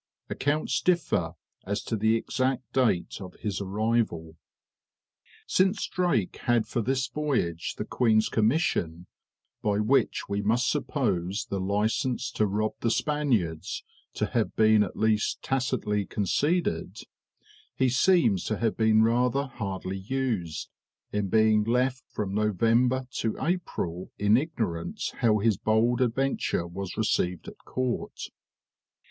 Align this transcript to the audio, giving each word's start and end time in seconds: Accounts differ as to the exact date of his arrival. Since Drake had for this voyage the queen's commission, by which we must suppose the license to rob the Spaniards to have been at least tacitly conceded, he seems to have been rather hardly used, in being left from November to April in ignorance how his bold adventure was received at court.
Accounts 0.31 0.81
differ 0.81 1.35
as 1.63 1.83
to 1.83 1.95
the 1.95 2.15
exact 2.15 2.73
date 2.73 3.19
of 3.21 3.35
his 3.35 3.61
arrival. 3.61 4.35
Since 5.45 5.85
Drake 5.89 6.37
had 6.37 6.65
for 6.67 6.81
this 6.81 7.05
voyage 7.05 7.75
the 7.75 7.85
queen's 7.85 8.27
commission, 8.27 9.05
by 9.61 9.77
which 9.77 10.27
we 10.27 10.41
must 10.41 10.67
suppose 10.71 11.45
the 11.51 11.59
license 11.59 12.31
to 12.31 12.47
rob 12.47 12.73
the 12.79 12.89
Spaniards 12.89 13.83
to 14.15 14.25
have 14.25 14.55
been 14.55 14.81
at 14.81 14.95
least 14.97 15.43
tacitly 15.43 16.07
conceded, 16.07 16.97
he 17.75 17.87
seems 17.87 18.43
to 18.45 18.57
have 18.57 18.75
been 18.75 19.03
rather 19.03 19.45
hardly 19.45 19.99
used, 19.99 20.71
in 21.13 21.27
being 21.29 21.63
left 21.63 22.03
from 22.09 22.33
November 22.33 23.05
to 23.17 23.37
April 23.39 24.09
in 24.17 24.35
ignorance 24.35 25.11
how 25.19 25.37
his 25.37 25.57
bold 25.57 26.01
adventure 26.01 26.65
was 26.65 26.97
received 26.97 27.47
at 27.47 27.59
court. 27.63 28.31